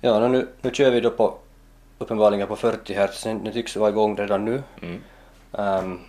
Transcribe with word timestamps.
Ja, 0.00 0.28
nu, 0.28 0.48
nu 0.60 0.70
kör 0.70 0.90
vi 0.90 1.00
då 1.00 1.10
på 1.10 1.34
uppenbarligen 1.98 2.48
på 2.48 2.56
40 2.56 2.94
Hz, 2.94 3.22
den, 3.22 3.44
den 3.44 3.52
tycks 3.52 3.76
vara 3.76 3.90
igång 3.90 4.16
redan 4.16 4.44
nu. 4.44 4.62
Mm. 4.82 5.02
Ehm, 5.58 6.00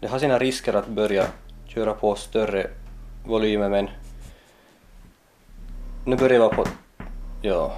det 0.00 0.08
har 0.08 0.18
sina 0.18 0.38
risker 0.38 0.74
att 0.74 0.86
börja 0.86 1.26
köra 1.66 1.92
på 1.92 2.14
större 2.14 2.66
volymer 3.26 3.68
men 3.68 3.90
nu 6.04 6.16
börjar 6.16 6.32
vi 6.32 6.38
vara 6.38 6.54
på, 6.54 6.64
ja, 7.42 7.72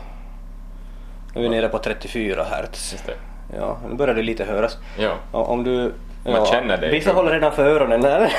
nu 1.34 1.40
är 1.40 1.42
vi 1.42 1.48
nere 1.48 1.68
på 1.68 1.78
34 1.78 2.44
Hz. 2.44 2.92
Just 2.92 3.06
det. 3.06 3.16
Ja, 3.56 3.78
nu 3.88 3.94
börjar 3.94 4.14
det 4.14 4.22
lite 4.22 4.44
höras. 4.44 4.78
Ja. 4.98 5.16
Om 5.32 5.64
du... 5.64 5.92
Man 6.24 6.46
känner 6.46 6.76
det 6.76 6.88
Vissa 6.88 7.12
håller 7.12 7.32
redan 7.32 7.52
för 7.52 7.64
öronen. 7.64 8.00
Nej, 8.00 8.32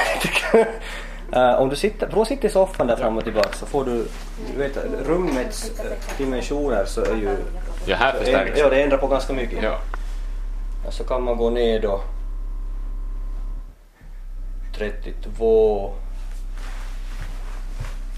Eh, 1.34 1.56
om 1.62 1.70
du 1.70 1.76
sitter, 1.76 2.22
att 2.22 2.28
sitta 2.28 2.48
i 2.48 2.50
soffan 2.50 2.88
där 2.88 2.96
fram 2.96 3.18
och 3.18 3.24
tillbaka 3.24 3.54
så 3.54 3.66
får 3.66 3.86
du, 3.86 4.08
du 4.54 4.60
vet 4.60 4.78
rummets 5.08 5.80
eh, 5.80 5.86
dimensioner 6.18 6.86
så 6.86 7.02
är 7.02 7.16
ju... 7.16 7.38
Ja, 7.86 7.96
här 7.96 8.14
förstärks. 8.14 8.60
Ja, 8.60 8.70
det 8.70 8.82
ändrar 8.84 8.98
på 8.98 9.08
ganska 9.08 9.34
mycket. 9.34 9.64
Ja. 9.64 9.80
Så 10.90 11.04
kan 11.04 11.24
man 11.24 11.38
gå 11.38 11.50
ner 11.50 11.80
då 11.82 12.02
32... 14.78 15.94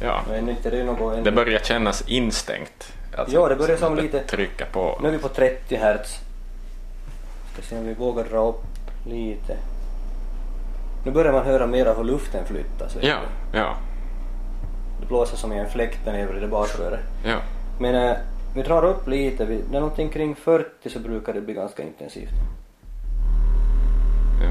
ja. 0.02 0.22
Men 0.30 0.50
inte 0.50 0.70
det 0.70 0.84
något. 0.84 1.24
Det 1.24 1.32
börjar 1.32 1.60
kännas 1.60 2.04
instängt. 2.08 2.94
Alltså, 3.18 3.36
Ja, 3.36 3.48
det 3.48 3.56
börjar 3.56 3.78
som 3.78 3.96
lite- 3.96 4.24
Trycka 4.24 4.66
på. 4.66 5.00
Nu 5.02 5.08
är 5.08 5.12
vi 5.12 5.18
på 5.20 5.30
30 5.30 5.76
Hz. 5.76 6.20
Ska 7.54 7.62
se 7.62 7.78
om 7.78 7.88
vi 7.88 7.94
vågar 7.94 8.24
dra 8.24 8.38
upp 8.50 8.64
lite. 9.06 9.58
Nu 11.04 11.12
börjar 11.12 11.34
man 11.34 11.46
höra 11.46 11.68
mera 11.68 11.94
hur 11.94 12.04
luften 12.04 12.46
flyttas. 12.46 12.98
Ja, 13.02 13.18
ja, 13.54 13.76
Det 15.02 15.06
blåser 15.08 15.38
som 15.38 15.54
i 15.54 15.58
en 15.60 15.70
fläkt 15.70 16.06
där 16.06 16.12
nere 16.12 16.38
i 16.38 16.40
det 16.40 16.48
basröret. 16.48 17.00
ja. 17.26 17.38
Men 17.80 17.96
eh, 17.96 18.18
vi 18.56 18.64
drar 18.64 18.86
upp 18.86 19.08
lite, 19.08 19.46
vi, 19.46 19.62
när 19.72 19.80
någonting 19.80 20.10
kring 20.10 20.36
40 20.36 20.90
så 20.90 21.00
brukar 21.00 21.34
det 21.34 21.42
bli 21.42 21.54
ganska 21.54 21.84
intensivt. 21.84 22.34
ja. 24.42 24.50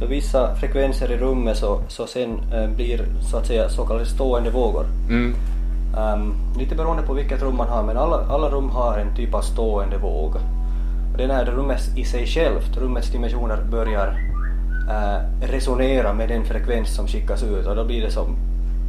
Så 0.00 0.06
vissa 0.06 0.54
frekvenser 0.56 1.12
i 1.12 1.16
rummet 1.16 1.56
så, 1.56 1.80
så 1.88 2.06
sen 2.06 2.40
eh, 2.52 2.68
blir 2.68 3.04
så 3.30 3.36
att 3.36 3.46
säga 3.46 3.68
så 3.68 3.86
kallade 3.86 4.06
stående 4.06 4.50
vågor. 4.50 4.86
Mm. 5.08 5.34
Ehm, 5.98 6.34
lite 6.58 6.74
beroende 6.74 7.02
på 7.02 7.12
vilket 7.12 7.42
rum 7.42 7.56
man 7.56 7.68
har 7.68 7.82
men 7.82 7.96
alla, 7.96 8.16
alla 8.28 8.48
rum 8.48 8.70
har 8.70 8.98
en 8.98 9.16
typ 9.16 9.34
av 9.34 9.40
stående 9.40 9.98
våg. 9.98 10.34
Och 11.16 11.22
det 11.22 11.24
är 11.24 11.28
när 11.28 11.44
rummet 11.44 11.80
i 11.96 12.04
sig 12.04 12.26
självt, 12.26 12.76
rummets 12.76 13.08
dimensioner 13.08 13.56
börjar 13.70 14.08
eh, 14.90 15.46
resonera 15.48 16.12
med 16.12 16.28
den 16.28 16.44
frekvens 16.44 16.94
som 16.96 17.08
skickas 17.08 17.42
ut 17.42 17.66
och 17.66 17.76
då 17.76 17.84
blir 17.84 18.02
det 18.02 18.10
som 18.10 18.36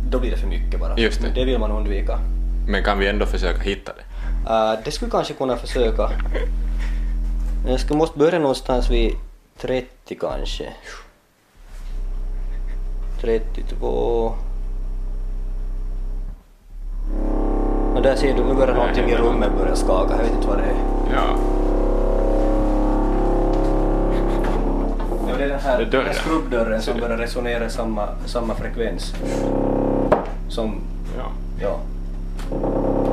då 0.10 0.20
blir 0.20 0.32
det 0.32 0.38
för 0.38 0.48
mycket 0.48 0.80
bara. 0.80 0.98
Just 0.98 1.22
det. 1.22 1.32
Det 1.36 1.46
vill 1.46 1.60
man 1.60 1.72
undvika. 1.72 2.20
Men 2.68 2.84
kan 2.84 3.00
vi 3.00 3.08
ändå 3.08 3.26
försöka 3.26 3.62
hitta 3.62 3.92
det? 3.94 4.04
Uh, 4.50 4.80
det 4.86 4.92
skulle 4.92 5.12
kanske 5.12 5.34
kunna 5.34 5.58
försöka. 5.58 6.10
Jag 7.68 7.80
skulle 7.80 7.98
måste 7.98 8.20
börja 8.20 8.40
någonstans 8.40 8.90
vid 8.90 9.14
30 9.58 10.16
kanske. 10.20 10.74
32. 13.22 14.34
Och 17.96 18.02
där 18.02 18.16
ser 18.16 18.36
du, 18.36 18.44
nu 18.44 18.54
börjar 18.54 18.76
någonting 18.76 19.10
i 19.10 19.16
rummet 19.16 19.50
börja 19.58 19.76
skaka. 19.76 20.16
Jag 20.16 20.24
vet 20.24 20.34
inte 20.34 20.48
vad 20.48 20.58
det 20.58 20.64
är. 20.64 20.76
Ja. 21.14 21.57
Det 25.38 25.44
är 25.44 25.50
den 25.50 25.60
här, 25.60 25.78
Det 25.80 25.86
den 25.86 26.06
här 26.06 26.14
skrubbdörren 26.14 26.82
som 26.82 27.00
börjar 27.00 27.18
resonera 27.18 27.66
i 27.66 27.70
samma, 27.70 28.08
samma 28.26 28.56
frekvens. 28.56 29.14
Som, 30.50 30.76
Ja. 31.18 31.24
ja. 31.62 31.78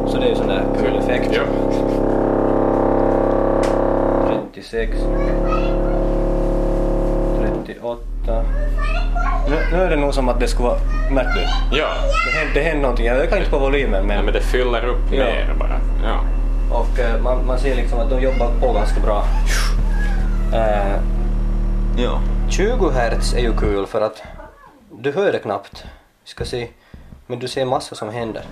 Så 0.07 0.19
det 0.19 0.25
är 0.25 0.29
ju 0.29 0.35
sån 0.35 0.49
där 0.49 0.63
kul 0.81 0.97
effekt. 0.99 1.31
Ja. 1.33 1.43
36 4.53 4.99
38 7.65 8.45
nu, 9.49 9.57
nu 9.73 9.83
är 9.83 9.91
det 9.91 9.97
nog 9.97 10.15
som 10.15 10.29
att 10.29 10.41
det 10.41 10.49
skulle 10.49 10.69
vara... 10.69 10.79
Märkte 11.11 11.33
du? 11.35 11.79
Ja. 11.79 11.87
Det 12.27 12.39
händer, 12.39 12.55
det 12.55 12.61
händer 12.61 12.83
någonting. 12.83 13.07
Jag 13.07 13.17
ökar 13.17 13.37
inte 13.37 13.51
på 13.51 13.59
volymen 13.59 13.91
men... 14.07 14.17
Nej, 14.17 14.23
men 14.25 14.33
det 14.35 14.41
fyller 14.41 14.85
upp 14.87 15.13
Ja. 15.13 15.17
mer 15.25 15.55
bara. 15.59 15.81
Ja. 16.05 16.21
Och 16.79 16.99
eh, 16.99 17.23
man, 17.23 17.47
man 17.47 17.59
ser 17.59 17.75
liksom 17.77 17.99
att 18.01 18.11
de 18.11 18.21
jobbar 18.21 18.51
på 18.61 18.73
ganska 18.73 19.01
bra. 19.01 19.25
Eh, 20.53 20.95
Ja. 21.97 22.21
20 22.51 22.91
Hz 22.91 23.35
är 23.35 23.41
ju 23.41 23.57
kul 23.57 23.87
för 23.87 24.01
att 24.01 24.23
du 24.91 25.13
hör 25.13 25.33
det 25.33 25.39
knappt. 25.39 25.85
Ska 26.25 26.45
se. 26.45 26.69
Men 27.27 27.39
du 27.39 27.49
ser 27.49 27.65
massor 27.65 27.97
som 27.97 28.09
händer. 28.09 28.45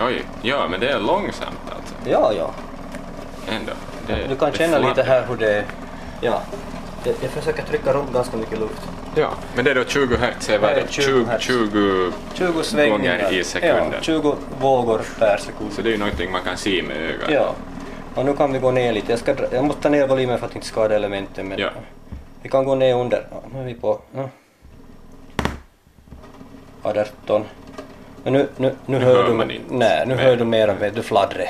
Oj. 0.00 0.22
Ja, 0.42 0.68
men 0.70 0.80
det 0.80 0.88
är 0.88 0.98
långsamt 1.00 1.60
alltså. 1.76 1.94
Ja, 2.04 2.32
ja. 2.38 2.50
Ändå. 3.48 3.72
Det, 4.06 4.28
Du 4.28 4.36
kan 4.36 4.52
känna 4.52 4.78
lite 4.78 5.02
här 5.02 5.26
hur 5.28 5.36
det... 5.36 5.64
Ja. 6.20 6.42
Jag, 7.04 7.14
jag 7.22 7.30
försöker 7.30 7.62
trycka 7.62 7.92
runt 7.92 8.12
ganska 8.12 8.36
mycket 8.36 8.58
luft. 8.58 8.82
Ja, 9.14 9.30
men 9.54 9.64
det 9.64 9.70
är 9.70 9.74
då 9.74 9.84
20 9.84 10.16
hertz, 10.16 10.48
är 10.48 10.58
vad 10.58 10.70
Det 10.70 10.74
är 10.74 10.80
det? 10.86 10.92
20 10.92 11.02
20, 11.02 11.24
hertz. 11.24 11.44
20 11.44 12.12
20 12.34 12.62
svängningar. 12.62 13.18
gånger 13.18 13.32
i 13.32 13.44
sekunden. 13.44 13.92
Ja, 13.92 14.00
20 14.00 14.36
vågor 14.60 15.00
per 15.18 15.36
sekund. 15.36 15.72
Så 15.72 15.82
det 15.82 15.88
är 15.88 15.92
ju 15.92 15.98
någonting 15.98 16.32
man 16.32 16.42
kan 16.42 16.56
se 16.56 16.82
med 16.82 16.96
ögat. 16.96 17.30
Ja. 17.30 17.54
Och 18.14 18.24
nu 18.24 18.36
kan 18.36 18.52
vi 18.52 18.58
gå 18.58 18.70
ner 18.70 18.92
lite. 18.92 19.12
Jag, 19.12 19.18
ska, 19.18 19.34
jag 19.52 19.64
måste 19.64 19.82
ta 19.82 19.88
ner 19.88 20.06
volymen 20.08 20.38
för 20.38 20.46
att 20.46 20.54
inte 20.54 20.66
skada 20.66 20.94
elementen. 20.96 21.48
Men 21.48 21.58
Ja. 21.58 21.70
Vi 22.42 22.48
kan 22.48 22.64
gå 22.64 22.74
ner 22.74 22.94
under. 22.94 23.26
Ja, 23.30 23.42
nu 23.54 23.60
är 23.60 23.64
vi 23.64 23.74
på... 23.74 24.00
Ja. 24.14 24.28
18. 26.82 27.44
Men 28.24 28.32
nu, 28.32 28.48
nu, 28.56 28.74
nu, 28.86 28.98
Nu 28.98 29.04
hör 29.04 29.24
du... 29.24 29.60
Nej, 29.68 30.06
nu 30.06 30.14
mer. 30.14 30.22
hör 30.22 30.36
du 30.36 30.44
mer 30.44 30.68
vet 30.68 30.94
du, 30.94 31.02
fladdret. 31.02 31.48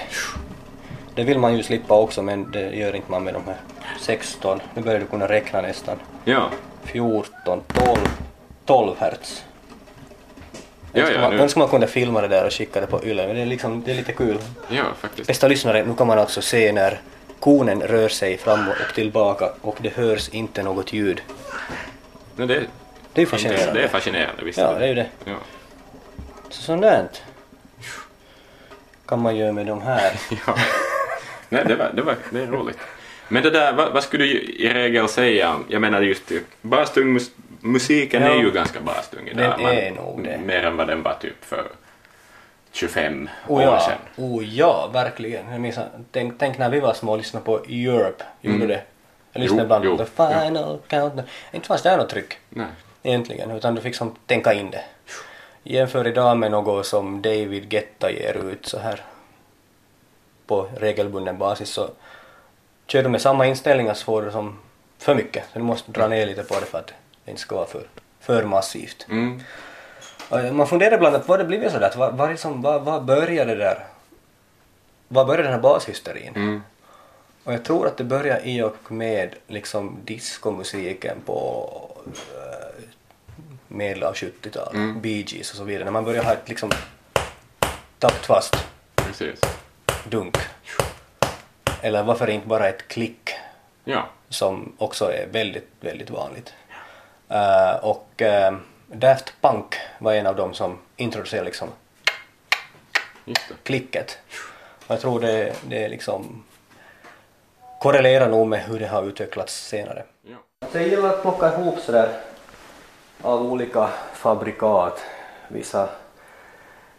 Det 1.15 1.25
vill 1.25 1.39
man 1.39 1.57
ju 1.57 1.63
slippa 1.63 1.95
också 1.95 2.23
men 2.23 2.51
det 2.51 2.71
gör 2.77 2.97
inte 2.97 3.11
man 3.11 3.25
med 3.25 3.35
de 3.35 3.43
här 3.47 3.57
16. 4.01 4.61
Nu 4.75 4.83
börjar 4.83 5.01
du 5.01 5.07
kunna 5.07 5.29
räkna 5.29 5.61
nästan. 5.61 5.97
Ja. 6.25 6.49
14, 6.83 7.61
12, 7.75 7.97
12 8.65 8.95
hertz. 8.99 9.45
Ja, 10.93 11.01
Önskar 11.03 11.15
ja, 11.15 11.21
man, 11.21 11.37
nu- 11.37 11.43
önskar 11.43 11.59
man 11.61 11.69
kunde 11.69 11.87
filma 11.87 12.21
det 12.21 12.29
där 12.29 12.47
och 12.47 12.53
skicka 12.53 12.81
det 12.81 12.87
på 12.87 13.05
Yle, 13.05 13.27
men 13.27 13.37
det 13.37 13.43
är, 13.43 13.47
liksom, 13.47 13.83
det 13.83 13.91
är 13.91 13.95
lite 13.95 14.13
kul. 14.13 14.39
Ja, 14.69 14.85
faktiskt. 15.01 15.27
Bästa 15.29 15.49
lyssnare, 15.49 15.85
nu 15.87 15.95
kan 15.95 16.07
man 16.07 16.19
alltså 16.19 16.43
se 16.43 16.73
när 16.73 17.01
konen 17.41 17.81
rör 17.83 18.09
sig 18.09 18.39
fram 18.39 18.69
och 18.69 18.95
tillbaka 18.95 19.51
och 19.61 19.77
det 19.81 19.89
hörs 19.97 20.29
inte 20.29 20.63
något 20.63 20.93
ljud. 20.93 21.23
Men 22.37 22.49
det, 22.49 22.63
Det 23.13 23.23
är 23.23 23.27
fascinerande. 23.27 23.73
Det 23.73 23.85
är 23.85 23.89
fascinerande, 23.89 24.45
visst 24.45 24.59
Ja, 24.59 24.73
det 24.79 24.85
är 24.85 24.89
ju 24.89 24.95
det. 24.95 25.07
Ja. 25.25 25.37
Så 26.51 26.63
sånt 26.63 26.83
där 26.83 27.09
kan 29.07 29.19
man 29.23 29.37
göra 29.37 29.53
med 29.53 29.67
de 29.67 29.83
här. 29.83 30.13
ja. 30.47 30.55
Nej, 31.49 31.65
det, 31.67 31.75
var, 31.77 31.91
det, 31.95 32.03
var, 32.03 32.17
det 32.31 32.43
är 32.43 32.47
roligt. 32.47 32.79
Men 33.33 33.43
det 33.43 33.51
där, 33.51 33.73
vad, 33.73 33.93
vad 33.93 34.03
skulle 34.03 34.25
du 34.25 34.31
i 34.41 34.73
regel 34.75 35.09
säga? 35.09 35.57
Jag 35.69 35.81
menar 35.81 36.01
just 36.03 36.33
bastung-musiken 36.63 38.23
Ja. 38.23 38.29
är 38.29 38.37
ju 38.37 38.51
ganska 38.51 38.81
bastung 38.81 39.29
idag. 39.29 39.55
Den 39.59 39.67
är 39.67 39.91
nog 39.91 40.25
det. 40.25 40.39
Mer 40.39 40.63
än 40.65 40.77
vad 40.77 40.87
den 40.89 41.03
var 41.03 41.15
typ 41.15 41.45
för 41.45 41.65
25 42.73 43.29
Oh 43.49 43.57
år 43.57 43.63
ja, 43.63 43.81
sedan. 43.81 43.99
oh 44.17 44.45
ja, 44.45 44.91
verkligen. 44.93 45.51
Jag 45.51 45.61
minns, 45.61 45.79
tänk, 46.11 46.39
tänk 46.39 46.59
när 46.59 46.69
vi 46.71 46.81
var 46.81 46.95
små 46.95 47.13
och 47.13 47.19
lyssnade 47.19 47.45
på 47.47 47.57
Europe, 47.59 48.25
gjorde 48.41 48.57
Mm. 48.57 48.69
det? 48.69 48.83
Jag 49.33 49.41
lyssnade 49.41 49.63
ibland 49.63 49.85
på 49.85 49.97
The 49.97 50.05
Final 50.05 50.79
Countdown. 50.89 51.27
Inte 51.53 51.67
fanns 51.67 51.83
det 51.83 51.97
något 51.97 52.09
tryck 52.09 52.39
Nej. 52.49 52.67
egentligen, 53.03 53.51
utan 53.51 53.75
du 53.75 53.81
fick 53.81 53.95
som 53.95 54.15
tänka 54.27 54.53
in 54.53 54.71
det. 54.71 54.85
Jämför 55.63 56.07
idag 56.07 56.37
med 56.39 56.51
något 56.51 56.87
som 56.87 57.23
David 57.23 57.69
Guetta 57.69 58.11
ger 58.11 58.37
ut 58.53 58.67
så 58.67 58.79
här 58.79 59.01
på 60.47 60.69
regelbunden 60.77 61.39
basis 61.39 61.69
så 61.69 61.91
kör 62.93 63.03
du 63.03 63.09
med 63.09 63.21
samma 63.21 63.47
inställningar 63.47 63.95
så 63.95 64.05
får 64.05 64.23
du 64.23 64.31
som 64.31 64.59
för 64.99 65.15
mycket. 65.15 65.45
Så 65.53 65.59
du 65.59 65.65
måste 65.65 65.93
dra 65.93 66.09
ner 66.09 66.27
lite 66.27 66.43
på 66.43 66.61
det 66.61 66.67
för 66.67 66.79
att 66.79 66.93
det 67.25 67.31
inte 67.31 67.43
ska 67.43 67.57
vara 67.57 67.67
för, 67.67 67.83
för 68.21 68.45
massivt. 68.45 69.07
Mm. 69.11 69.41
Och 70.29 70.55
Man 70.55 70.67
funderar 70.67 70.95
ibland 70.95 71.17
att 71.17 71.29
vad 71.29 71.39
det 71.41 71.45
blivit 71.45 71.73
sådär, 71.73 71.93
vad, 71.97 72.15
vad, 72.17 72.31
liksom, 72.31 72.63
vad, 72.63 72.83
vad 72.83 73.05
började 73.05 73.55
det 73.55 73.65
där? 73.65 73.87
Vad 75.09 75.27
började 75.27 75.43
den 75.43 75.53
här 75.53 75.61
bashysterin? 75.61 76.33
Mm. 76.35 76.63
Och 77.45 77.53
jag 77.53 77.65
tror 77.65 77.87
att 77.87 77.97
det 77.97 78.05
började 78.05 78.49
i 78.49 78.63
och 78.63 78.93
med 78.93 79.35
liksom 79.47 79.97
diskomusiken 80.05 81.17
på 81.27 81.69
uh, 82.07 82.85
medel 83.69 84.03
av 84.03 84.15
70-talet, 84.15 84.75
Mm. 84.75 85.01
Bee 85.01 85.25
Gees 85.27 85.51
och 85.51 85.57
så 85.57 85.65
vidare, 85.65 85.85
när 85.85 85.93
man 85.93 86.05
börjar 86.05 86.25
ha 86.25 86.33
ett 86.33 86.49
liksom 86.49 86.71
taktfast 87.99 88.57
Precis. 88.95 89.41
dunk. 90.09 90.37
Eller 91.83 92.03
varför 92.03 92.31
inte 92.31 92.47
bara 92.47 92.69
ett 92.69 92.89
klick 92.89 93.31
Ja. 93.85 94.03
som 94.29 94.73
också 94.79 95.13
är 95.13 95.27
väldigt, 95.27 95.69
väldigt 95.81 96.11
vanligt. 96.11 96.55
Eh, 97.29 97.75
och 97.85 98.23
uh, 98.23 98.59
Daft 98.87 99.35
Punk 99.41 99.75
var 99.99 100.13
en 100.13 100.27
av 100.27 100.37
dem 100.37 100.55
som 100.55 100.79
introducerade 100.97 101.45
liksom 101.45 101.69
Just 103.25 103.49
det. 103.49 103.55
klicket. 103.63 104.19
Och 104.87 104.91
jag 104.95 105.01
tror 105.01 105.21
det, 105.21 105.53
det 105.69 105.85
är 105.85 105.89
liksom 105.89 106.45
korrelerar 107.81 108.29
nog 108.29 108.47
med 108.47 108.61
hur 108.65 108.79
det 108.79 108.87
har 108.87 109.03
utvecklats 109.03 109.67
senare. 109.69 110.05
Ja. 110.23 110.37
Jag 110.73 110.83
gillar 110.83 111.09
att 111.09 111.23
plocka 111.23 111.53
ihop 111.53 111.79
sådär 111.81 112.09
av 113.23 113.53
olika 113.53 113.89
fabrikat. 114.15 115.01
Vissa 115.49 115.89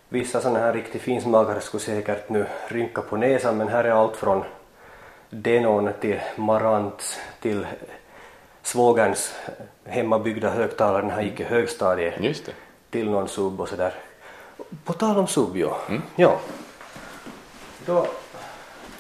Vissa 0.10 0.42
sådana 0.42 0.60
här 0.60 0.74
riktigt 0.74 1.02
finsmakare 1.02 1.62
skulle 1.62 1.84
säkert 1.84 2.30
nu 2.30 2.46
rynka 2.68 3.02
på 3.02 3.18
näsan 3.18 3.58
men 3.58 3.68
här 3.68 3.84
är 3.84 3.92
allt 3.92 4.16
från 4.16 4.44
Denon 5.34 5.90
till 6.02 6.20
Marantz 6.36 7.20
till 7.40 7.68
svågerns 8.62 9.34
hemmabyggda 9.86 10.50
högtalare 10.50 11.06
när 11.06 11.14
han 11.14 11.24
gick 11.24 11.40
i 11.40 11.44
högstadiet 11.44 12.14
Just 12.20 12.46
det. 12.46 12.52
till 12.90 13.10
någon 13.10 13.28
sub 13.28 13.62
och 13.62 13.70
sådär. 13.70 13.94
På 14.84 14.94
tal 14.94 15.18
om 15.18 15.28
sub, 15.28 15.58
ja. 15.58 15.78
ja. 16.16 16.40
Då, 17.86 18.08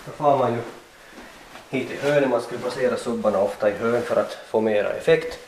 då 0.05 0.11
får 0.11 0.37
man 0.37 0.53
ju 0.53 0.59
hit 1.69 1.91
i 1.91 1.97
hörnet, 1.97 2.29
man 2.29 2.41
skulle 2.41 2.59
placera 2.59 2.97
subbarna 2.97 3.39
ofta 3.39 3.69
i 3.69 3.73
hörn 3.73 4.01
för 4.01 4.15
att 4.15 4.33
få 4.47 4.61
mera 4.61 4.89
effekt. 4.89 5.39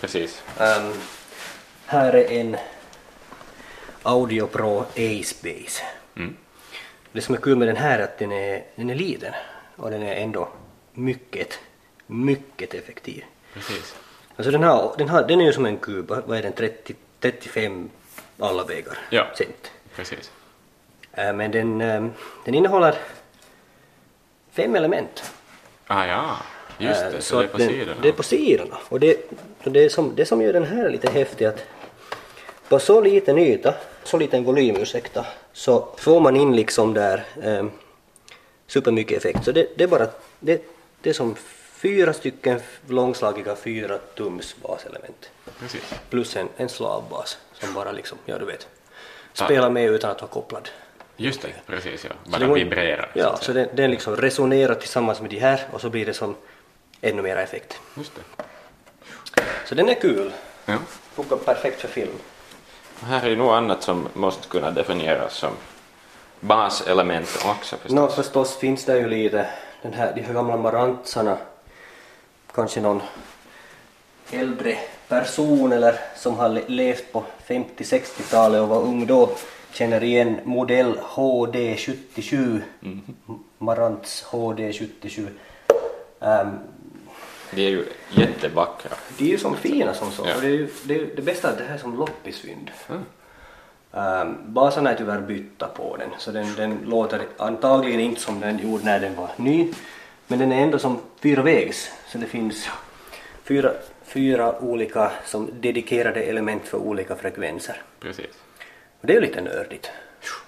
Precis. 0.00 0.42
Ehm, 0.58 0.92
här 1.86 2.12
är 2.12 2.30
en 2.30 2.56
Audio 4.02 4.46
Pro 4.46 4.80
Ace 4.80 5.34
Base. 5.42 5.82
Mm. 6.16 6.36
Det 7.12 7.20
som 7.20 7.34
är 7.34 7.38
kul 7.38 7.56
med 7.56 7.68
den 7.68 7.76
här 7.76 7.98
är 7.98 8.04
att 8.04 8.18
den 8.18 8.32
är, 8.32 8.64
den 8.74 8.90
är 8.90 8.94
liten 8.94 9.32
och 9.76 9.90
den 9.90 10.02
är 10.02 10.14
ändå 10.14 10.48
mycket, 10.92 11.58
mycket 12.06 12.74
effektiv. 12.74 13.24
Precis. 13.54 13.94
Alltså 14.36 14.50
den, 14.50 14.62
har, 14.62 14.94
den, 14.98 15.08
har, 15.08 15.22
den 15.22 15.40
är 15.40 15.44
ju 15.44 15.52
som 15.52 15.66
en 15.66 15.76
kub, 15.76 16.08
vad 16.26 16.38
är 16.38 16.42
den, 16.42 16.52
30, 16.52 16.94
35 17.20 17.90
alla 18.38 18.64
vägar 18.64 18.98
Ja. 19.10 19.26
cent. 19.38 19.70
Precis. 19.96 20.30
Äh, 21.12 21.32
men 21.32 21.50
den, 21.50 21.80
ähm, 21.80 22.12
den 22.44 22.54
innehåller 22.54 22.94
fem 24.52 24.74
element. 24.74 25.32
Ah 25.86 26.06
ja, 26.06 26.36
just 26.78 27.02
Äh, 27.02 27.10
det. 27.10 27.22
Så, 27.22 27.38
det 27.38 27.44
är 27.44 27.48
på 27.48 27.58
den, 27.58 27.68
sidorna. 27.68 28.00
Det 28.02 28.08
är 28.08 28.12
på 28.12 28.22
sidorna. 28.22 28.78
Och 28.88 29.00
det, 29.00 29.30
och 29.64 29.72
det, 29.72 29.92
som, 29.92 30.14
det 30.14 30.26
som 30.26 30.42
gör 30.42 30.52
den 30.52 30.64
här 30.64 30.90
lite 30.90 31.10
häftig 31.10 31.44
att 31.44 31.64
på 32.68 32.78
så 32.78 33.00
liten 33.00 33.38
yta, 33.38 33.74
så 34.04 34.18
liten 34.18 34.44
volym, 34.44 34.76
ursäkta, 34.76 35.26
så 35.52 35.88
får 35.98 36.20
man 36.20 36.36
in 36.36 36.56
liksom 36.56 36.94
där 36.94 37.24
ähm, 37.42 37.70
supermycket 38.72 39.18
effekt. 39.18 39.44
Så 39.44 39.52
det, 39.52 39.68
det 39.76 39.84
är 39.84 39.88
bara, 39.88 40.06
det, 40.40 40.62
det 41.00 41.10
är 41.10 41.14
som 41.14 41.34
fyra 41.76 42.12
stycken 42.12 42.60
långslagiga 42.88 43.56
fyra 43.56 43.98
tums 44.16 44.56
baselement. 44.62 45.30
Precis. 45.60 45.94
Plus 46.10 46.36
en, 46.36 46.48
en 46.56 46.68
slavbas 46.68 47.38
som 47.52 47.74
bara 47.74 47.92
liksom, 47.92 48.18
ja 48.26 48.38
du 48.38 48.44
vet, 48.44 48.68
spelar 49.32 49.70
med 49.70 49.90
utan 49.90 50.10
att 50.10 50.20
vara 50.20 50.30
kopplad. 50.30 50.68
Just 51.16 51.42
det, 51.42 51.48
precis 51.66 52.04
ja. 52.04 52.10
Så 52.24 52.30
Bara 52.30 52.38
det 52.38 52.46
går- 52.46 52.54
vibrerar. 52.54 53.10
så 53.12 53.18
Ja, 53.18 53.36
så 53.36 53.52
den, 53.52 53.68
den 53.74 53.90
liksom 53.90 54.16
resonerar 54.16 54.74
tillsammans 54.74 55.20
med 55.20 55.30
de 55.30 55.38
här 55.38 55.60
och 55.72 55.80
så 55.80 55.90
blir 55.90 56.06
det 56.06 56.14
som 56.14 56.34
ännu 57.00 57.22
mera 57.22 57.42
effekt. 57.42 57.80
Just 57.96 58.12
det. 58.14 58.42
Så 59.66 59.74
den 59.74 59.88
är 59.88 59.94
kul. 59.94 60.32
Ja. 60.66 60.78
Funkar 61.14 61.36
perfekt 61.36 61.80
för 61.80 61.88
film. 61.88 62.12
Här 63.00 63.22
är 63.26 63.30
ju 63.30 63.36
nog 63.36 63.50
annat 63.52 63.82
som 63.82 64.08
måste 64.14 64.48
kunna 64.48 64.70
definieras 64.70 65.34
som 65.34 65.50
baselement 66.46 67.28
också 67.46 67.76
förstås. 67.76 67.92
Nå 67.92 68.08
förstås 68.08 68.56
finns 68.56 68.84
det 68.84 68.98
ju 68.98 69.08
lite, 69.08 69.46
den 69.82 69.92
här, 69.92 70.12
de 70.14 70.20
här 70.22 70.34
gamla 70.34 70.56
marantsarna, 70.56 71.36
kanske 72.54 72.80
någon 72.80 73.02
äldre 74.30 74.78
person 75.08 75.72
eller 75.72 75.94
som 76.16 76.34
har 76.36 76.48
le- 76.48 76.64
levt 76.68 77.12
på 77.12 77.24
50-60-talet 77.46 78.60
och 78.60 78.68
var 78.68 78.80
ung 78.82 79.06
då 79.06 79.30
känner 79.72 80.02
igen 80.04 80.40
modell 80.44 80.98
HD77, 81.14 82.60
Marantz 83.58 84.24
HD77. 84.30 85.26
Ehm, 86.20 86.58
De 87.50 87.66
är 87.66 87.70
ju 87.70 87.84
jättevackra. 88.10 88.90
de 89.18 89.24
är 89.24 89.28
ju 89.28 89.38
som 89.38 89.56
fina 89.56 89.94
som 89.94 90.10
så, 90.10 90.26
Ja. 90.26 90.34
det, 90.40 90.46
är 90.46 90.50
ju, 90.50 90.68
det, 90.84 90.94
är 90.94 91.06
det 91.16 91.22
bästa 91.22 91.48
att 91.48 91.58
det 91.58 91.64
här 91.64 91.74
är 91.74 91.78
som 91.78 91.96
loppisfynd. 91.98 92.70
Mm. 92.88 93.02
Um, 93.94 94.38
basen 94.52 94.86
är 94.86 94.94
tyvärr 94.94 95.20
bytta 95.20 95.68
på 95.68 95.96
den, 95.96 96.10
så 96.18 96.30
den, 96.30 96.54
den 96.56 96.78
låter 96.86 97.20
antagligen 97.36 98.00
inte 98.00 98.20
som 98.20 98.40
den 98.40 98.58
gjorde 98.58 98.84
när 98.84 99.00
den 99.00 99.16
var 99.16 99.28
ny, 99.36 99.72
men 100.26 100.38
den 100.38 100.52
är 100.52 100.62
ändå 100.62 100.78
som 100.78 101.00
fyravägs, 101.20 101.90
så 102.08 102.18
det 102.18 102.26
finns 102.26 102.68
fyra, 103.44 103.72
fyra 104.04 104.58
olika 104.60 105.12
som 105.26 105.50
dedikerade 105.60 106.22
element 106.22 106.68
för 106.68 106.78
olika 106.78 107.16
frekvenser. 107.16 107.82
Precis. 108.00 108.26
Och 109.00 109.06
det 109.06 109.12
är 109.12 109.14
ju 109.14 109.20
lite 109.20 109.40
nördigt. 109.40 109.90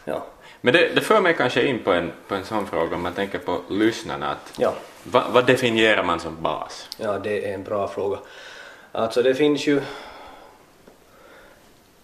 Ja. 0.05 0.27
Men 0.61 0.73
det, 0.75 0.95
det 0.95 1.01
för 1.01 1.21
mig 1.21 1.35
kanske 1.35 1.63
in 1.67 1.79
på 1.85 1.93
en, 1.93 2.13
på 2.29 2.35
en 2.35 2.45
sån 2.45 2.67
fråga 2.67 2.97
om 2.97 3.03
man 3.03 3.13
tänker 3.13 3.39
på 3.39 3.61
lyssnarna. 3.71 4.31
Att, 4.31 4.53
Ja. 4.59 4.75
vad, 5.05 5.25
vad 5.33 5.47
definierar 5.47 6.03
man 6.05 6.21
som 6.21 6.43
bas? 6.43 6.89
Ja, 6.99 7.19
det 7.19 7.51
är 7.51 7.55
en 7.55 7.63
bra 7.63 7.89
fråga. 7.89 8.19
Alltså 8.93 9.23
det 9.23 9.35
finns 9.35 9.67
ju... 9.67 9.81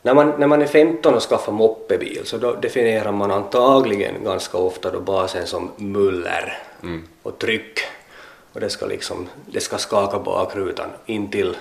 När 0.03 0.15
man, 0.15 0.35
när 0.39 0.47
man 0.47 0.63
är 0.63 0.67
15 0.67 1.15
och 1.15 1.23
skaffar 1.23 1.53
moppebil 1.53 2.21
så 2.25 2.39
då 2.39 2.55
definierar 2.55 3.13
man 3.13 3.31
antagligen 3.31 4.25
ganska 4.25 4.59
ofta 4.59 4.91
då 4.91 5.01
basen 5.01 5.47
som 5.47 5.71
muller 5.77 6.59
Mm. 6.83 7.03
och 7.23 7.39
tryck. 7.39 7.79
Och 8.53 8.61
det 8.61 8.71
ska 8.71 8.87
liksom, 8.87 9.29
det 9.47 9.61
ska 9.61 9.79
skaka 9.79 10.19
bakrutan 10.19 10.91
intill 11.07 11.57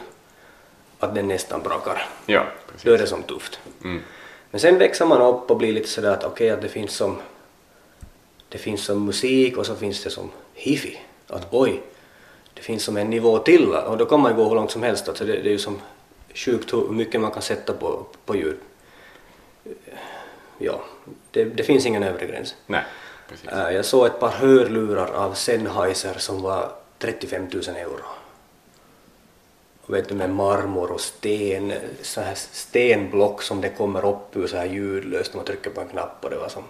att 0.99 1.15
den 1.15 1.27
nästan 1.27 1.61
brakar. 1.61 2.05
Ja, 2.25 2.43
Då 2.83 2.93
är 2.93 2.97
det 2.97 3.07
som 3.07 3.23
tufft. 3.23 3.59
Mm. 3.83 4.01
Men 4.51 4.59
sen 4.59 4.77
växer 4.77 5.05
man 5.05 5.21
upp 5.21 5.51
och 5.51 5.57
blir 5.57 5.73
lite 5.73 5.87
sådär 5.89 6.11
att 6.11 6.23
okej 6.23 6.49
att 6.49 6.61
det 6.61 6.67
finns 6.69 6.91
som 6.95 7.15
det 8.49 8.57
finns 8.57 8.83
som 8.85 9.05
musik 9.05 9.57
och 9.57 9.65
så 9.65 9.75
finns 9.75 10.03
det 10.03 10.09
som 10.09 10.29
hifi. 10.53 10.99
Att 11.27 11.47
oj, 11.51 11.81
det 12.53 12.61
finns 12.61 12.83
som 12.83 12.97
en 12.97 13.09
nivå 13.09 13.37
till 13.37 13.73
och 13.73 13.97
då 13.97 14.05
kan 14.05 14.19
man 14.19 14.35
gå 14.35 14.43
hur 14.47 14.55
långt 14.55 14.71
som 14.71 14.83
helst. 14.83 15.07
Alltså 15.09 15.25
det, 15.25 15.33
det 15.33 15.49
är 15.49 15.51
ju 15.51 15.57
som 15.59 15.81
sjukt 16.33 16.73
hur 16.73 16.89
mycket 16.89 17.21
man 17.21 17.31
kan 17.31 17.41
sätta 17.41 17.73
på, 17.73 18.05
på 18.25 18.35
ljud. 18.35 18.57
Ja, 20.57 20.81
det, 21.31 21.43
det 21.43 21.63
finns 21.63 21.85
ingen 21.85 22.03
övre 22.03 22.25
gräns. 22.25 22.55
Nej, 22.67 22.83
precis. 23.29 23.47
Äh, 23.49 23.69
Jag 23.75 23.85
såg 23.85 24.05
ett 24.05 24.19
par 24.19 24.29
hörlurar 24.29 25.11
av 25.13 25.33
Sennheiser 25.33 26.13
som 26.17 26.41
var 26.41 26.71
35 26.99 27.47
000 27.53 27.63
euro. 27.75 28.03
Och 29.81 29.95
vet 29.95 30.09
du 30.09 30.15
med 30.15 30.29
marmor 30.29 30.91
och 30.91 31.01
sten, 31.01 31.73
så 32.01 32.21
här 32.21 32.35
stenblock 32.35 33.41
som 33.41 33.61
det 33.61 33.69
kommer 33.69 34.05
upp 34.09 34.35
ur 34.35 34.47
så 34.47 34.57
här 34.57 34.65
ljudlöst 34.65 35.33
när 35.33 35.37
man 35.37 35.45
trycker 35.45 35.69
på 35.69 35.81
en 35.81 35.87
knapp 35.87 36.17
och 36.21 36.29
det 36.29 36.37
var 36.37 36.49
som, 36.49 36.63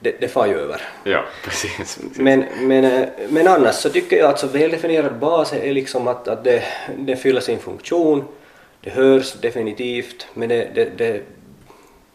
det, 0.00 0.20
det 0.20 0.28
far 0.28 0.46
ju 0.46 0.54
över. 0.54 0.82
Ja, 1.04 1.24
precis. 1.44 1.98
Men, 2.14 2.44
men, 2.60 2.84
eh, 2.84 3.08
men 3.28 3.48
annars 3.48 3.74
så 3.74 3.90
tycker 3.90 4.16
jag 4.16 4.30
att 4.30 4.38
så 4.40 4.46
väldefinierad 4.46 5.18
bas 5.18 5.52
är 5.52 5.72
liksom 5.72 6.08
att, 6.08 6.28
att 6.28 6.44
det, 6.44 6.64
det 6.98 7.16
fyller 7.16 7.40
sin 7.40 7.58
funktion, 7.58 8.24
det 8.84 8.90
hörs 8.90 9.32
definitivt, 9.32 10.26
men 10.34 10.48
det, 10.48 10.70
det, 10.74 10.84
det, 10.84 11.22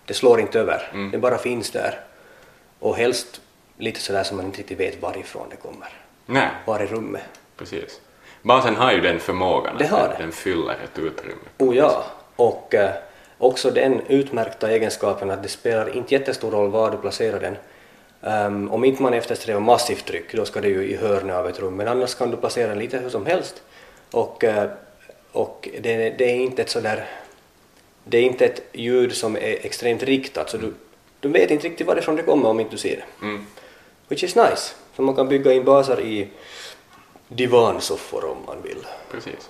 det 0.06 0.14
slår 0.14 0.40
inte 0.40 0.60
över. 0.60 0.90
Mm. 0.94 1.12
Det 1.12 1.18
bara 1.18 1.38
finns 1.38 1.72
där. 1.72 2.00
Och 2.80 2.96
helst 2.98 3.42
lite 3.78 4.00
sådär 4.00 4.24
som 4.24 4.38
man 4.38 4.46
inte 4.46 4.60
riktigt 4.60 4.80
vet 4.80 5.02
varifrån 5.02 5.48
det 5.50 5.56
kommer. 5.56 5.88
Nej, 6.26 6.50
Var 6.66 6.80
i 6.84 6.86
rummet. 6.86 7.22
precis. 7.58 8.02
Basen 8.42 8.76
har 8.76 8.92
ju 8.92 9.02
den 9.02 9.20
förmågan 9.20 9.76
Det 9.78 9.92
att 9.92 10.18
den, 10.18 10.32
fyller 10.32 10.74
ett 10.84 11.00
utrymme. 11.00 11.42
Oh 11.58 11.76
ja, 11.78 12.06
och 12.36 12.76
eh, 12.76 12.92
också 13.38 13.72
den 13.72 14.02
utmärkta 14.08 14.72
egenskapen 14.72 15.32
att 15.32 15.44
det 15.44 15.50
spelar 15.50 15.96
inte 15.98 16.14
jättestor 16.14 16.52
roll 16.52 16.70
var 16.72 16.92
du 16.92 16.98
placerar 16.98 17.40
den. 17.40 17.56
Ehm, 18.22 18.72
om 18.72 18.84
inte 18.84 19.02
man 19.04 19.14
eftersträvar 19.14 19.60
massivt 19.60 20.06
tryck, 20.06 20.36
då 20.36 20.46
ska 20.46 20.62
det 20.62 20.68
ju 20.68 20.84
i 20.90 20.96
hörnet 20.96 21.36
av 21.36 21.48
ett 21.48 21.60
rum, 21.60 21.76
men 21.76 21.88
annars 21.88 22.16
kan 22.16 22.32
du 22.32 22.38
placera 22.38 22.68
den 22.68 22.80
lite 22.80 22.98
hur 22.98 23.10
som 23.10 23.26
helst. 23.26 23.62
Och, 24.12 24.44
eh, 24.44 24.70
och 25.32 25.70
det, 25.80 26.10
det 26.10 26.24
är 26.32 26.36
inte 26.36 26.62
ett 26.62 26.70
sådär, 26.70 27.06
det 28.04 28.18
är 28.18 28.22
inte 28.24 28.46
ett 28.46 28.62
ljud 28.74 29.16
som 29.16 29.36
är 29.36 29.66
extremt 29.66 30.04
riktat, 30.04 30.50
så 30.50 30.58
du, 30.58 30.74
du 31.20 31.30
vet 31.30 31.52
inte 31.52 31.68
riktigt 31.68 31.88
varifrån 31.88 32.16
det 32.16 32.24
kommer 32.24 32.50
om 32.50 32.60
inte 32.60 32.72
du 32.72 32.78
ser 32.78 32.96
det. 32.96 33.26
Mm. 33.26 33.46
Which 34.08 34.24
is 34.24 34.36
nice, 34.36 34.74
så 34.96 35.02
man 35.02 35.16
kan 35.16 35.28
bygga 35.30 35.54
in 35.54 35.64
baser 35.64 36.02
i 36.02 36.28
divansoffor 37.28 38.26
om 38.26 38.38
man 38.46 38.62
vill, 38.62 38.86
Precis. 39.12 39.50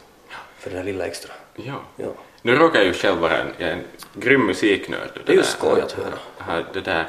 för 0.59 0.69
det 0.69 0.75
där 0.75 0.83
lilla 0.83 1.05
extra. 1.05 1.31
Ja. 1.55 1.81
Ja. 1.95 2.07
Nu 2.41 2.55
råkar 2.55 2.79
jag 2.79 2.87
ju 2.87 2.93
själv 2.93 3.17
vara 3.19 3.37
en, 3.37 3.47
en 3.57 3.79
grym 4.13 4.45
musiknörd. 4.45 5.21
Det 5.25 5.31
är 5.31 5.35
ju 5.37 5.43
skoj 5.43 5.81
att 5.81 5.91
höra. 5.91 6.63
det 6.73 6.81
där. 6.81 7.05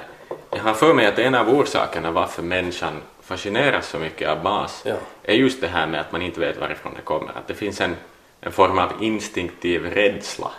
Jag 0.51 0.59
har 0.59 0.75
för 0.75 0.95
mig 0.95 1.07
att 1.07 1.19
en 1.19 1.35
av 1.35 1.49
orsakerna 1.49 2.11
varför 2.11 2.43
människan 2.43 2.93
fascineras 3.23 3.89
så 3.89 3.99
mycket 3.99 4.29
av 4.29 4.43
bas 4.43 4.83
Ja. 4.85 4.95
är 5.23 5.35
just 5.35 5.61
det 5.61 5.67
här 5.69 5.87
med 5.87 6.01
att 6.01 6.13
man 6.13 6.23
inte 6.23 6.41
vet 6.41 6.57
varifrån 6.61 6.93
det 6.97 7.03
kommer. 7.03 7.29
Att 7.29 7.47
det 7.49 7.55
finns 7.55 7.81
en, 7.81 7.97
en 8.41 8.53
form 8.53 8.79
av 8.79 8.93
instinktiv 9.01 9.85
rädsla 9.85 10.51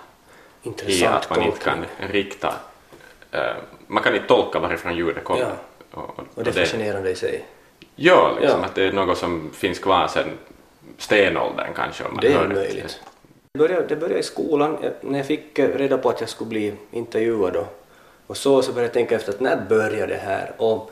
i 0.64 0.68
Intressant 0.68 1.16
att 1.16 1.30
man 1.30 1.42
inte 1.42 1.60
kan 1.60 1.86
rikta... 2.12 2.54
eh, 3.32 3.42
man 3.88 4.04
kan 4.04 4.16
inte 4.16 4.28
tolka 4.28 4.60
varifrån 4.60 4.96
ljudet 4.96 5.24
kommer. 5.24 5.42
Ja. 5.42 5.52
Och, 5.92 6.20
Och 6.36 6.44
det 6.44 6.50
är 6.50 6.54
fascinerande 6.66 7.10
i 7.10 7.16
sig. 7.16 7.46
Ja, 7.96 8.38
liksom 8.42 8.60
Ja. 8.60 8.66
att 8.66 8.76
det 8.76 8.84
är 8.84 8.92
något 8.92 9.18
som 9.18 9.50
finns 9.54 9.80
kvar 9.80 10.08
sedan 10.08 10.30
stenåldern 10.98 11.74
kanske. 11.76 12.04
Om 12.04 12.14
man 12.14 12.22
Det 12.22 12.34
är 12.34 12.48
möjligt. 12.48 13.00
Det 13.54 13.60
började, 13.60 13.88
det 13.88 13.96
började 13.96 14.20
i 14.20 14.24
skolan, 14.24 14.78
när 15.02 15.20
jag 15.20 15.28
fick 15.28 15.60
eh, 15.60 15.70
reda 15.78 15.98
på 15.98 16.10
att 16.10 16.20
jag 16.20 16.30
skulle 16.30 16.50
bli 16.50 16.74
intervjuad 16.92 17.56
och, 17.56 17.84
och 18.28 18.38
så, 18.38 18.62
så 18.62 18.72
började 18.72 18.88
jag 18.88 18.94
tänka 18.94 19.16
efter 19.16 19.32
att 19.34 19.40
när 19.40 19.66
började 19.70 20.14
det 20.14 20.20
här? 20.20 20.52
Och, 20.58 20.92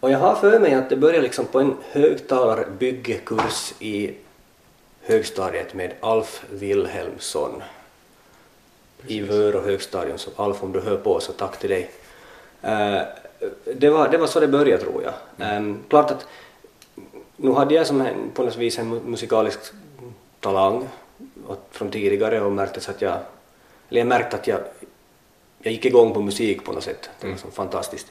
och 0.00 0.10
jag 0.10 0.18
har 0.18 0.34
för 0.34 0.58
mig 0.60 0.74
att 0.74 0.90
det 0.90 0.96
började 0.96 1.22
liksom 1.22 1.44
på 1.46 1.60
en 1.60 1.76
högtalarbyggekurs 1.92 3.74
i 3.78 4.14
högstadiet 5.02 5.74
med 5.74 5.92
Alf 6.00 6.44
Wilhelmsson 6.50 7.62
i 9.06 9.20
Vörå 9.20 9.60
högstadium. 9.60 10.18
Så 10.18 10.30
Alf, 10.36 10.62
om 10.62 10.72
du 10.72 10.80
hör 10.80 10.96
på 10.96 11.20
så 11.20 11.32
tack 11.32 11.58
till 11.58 11.70
dig. 11.70 11.90
Eh, 12.62 13.00
det, 13.74 13.90
var, 13.90 14.08
det 14.08 14.18
var 14.18 14.26
så 14.26 14.40
det 14.40 14.48
började 14.48 14.82
tror 14.82 15.02
jag. 15.02 15.12
Ehm, 15.48 15.82
klart 15.88 16.10
att 16.10 16.26
nu 17.36 17.52
hade 17.52 17.74
jag 17.74 17.86
som 17.86 18.00
en, 18.00 18.30
på 18.34 18.42
något 18.42 18.56
vis 18.56 18.78
en 18.78 18.94
mu- 18.94 19.04
musikalisk 19.04 19.58
talang 20.40 20.88
från 21.70 21.90
tidigare 21.90 22.40
och 22.40 22.52
märktes 22.52 22.88
att 22.88 23.02
jag, 23.02 23.18
eller 23.88 24.00
jag 24.00 24.06
märkte 24.06 24.36
att 24.36 24.46
jag, 24.46 24.60
jag 25.62 25.72
gick 25.72 25.84
igång 25.84 26.14
på 26.14 26.20
musik 26.20 26.64
på 26.64 26.72
något 26.72 26.84
sätt. 26.84 27.10
Det 27.20 27.28
var 27.28 27.36
så 27.36 27.50
fantastiskt. 27.50 28.06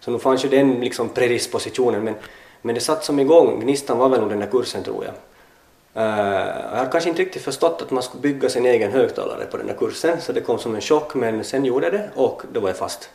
Så 0.00 0.10
nu 0.10 0.18
fanns 0.18 0.44
ju 0.44 0.48
den 0.48 0.80
liksom 0.80 1.08
predispositionen 1.08 2.04
men, 2.04 2.14
men 2.62 2.74
det 2.74 2.80
satt 2.80 3.04
som 3.04 3.20
igång, 3.20 3.60
gnistan 3.60 3.98
var 3.98 4.08
väl 4.08 4.20
nog 4.20 4.28
den 4.30 4.38
där 4.40 4.46
kursen 4.50 4.82
tror 4.82 5.04
jag. 5.04 5.14
Eh, 5.94 6.02
jag 6.70 6.76
hade 6.76 6.90
kanske 6.90 7.10
inte 7.10 7.22
riktigt 7.22 7.42
förstått 7.42 7.82
att 7.82 7.90
man 7.90 8.02
skulle 8.02 8.20
bygga 8.22 8.48
sin 8.48 8.66
egen 8.66 8.92
högtalare 8.92 9.46
på 9.46 9.56
den 9.56 9.66
där 9.66 9.74
kursen 9.74 10.20
så 10.20 10.32
det 10.32 10.40
kom 10.40 10.58
som 10.58 10.74
en 10.74 10.80
chock 10.80 11.14
men 11.14 11.44
sen 11.44 11.64
gjorde 11.64 11.86
jag 11.86 11.92
det 11.92 12.10
och 12.14 12.42
då 12.52 12.60
var 12.60 12.68
jag 12.68 12.76
fast. 12.76 13.10